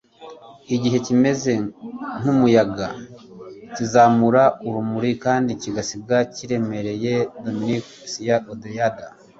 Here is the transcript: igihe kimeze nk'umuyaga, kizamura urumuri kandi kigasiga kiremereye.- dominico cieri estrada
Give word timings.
igihe 0.75 0.97
kimeze 1.05 1.53
nk'umuyaga, 2.19 2.87
kizamura 3.75 4.43
urumuri 4.67 5.11
kandi 5.25 5.51
kigasiga 5.61 6.17
kiremereye.- 6.35 7.13
dominico 7.43 7.89
cieri 8.11 8.31
estrada 8.35 9.05